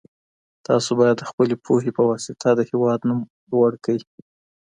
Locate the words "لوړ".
3.51-3.71